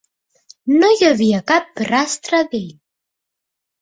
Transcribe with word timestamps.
No 0.83 0.87
hi 0.95 1.05
havia 1.09 1.43
cap 1.53 1.85
rastre 1.91 2.41
d'ell. 2.55 2.73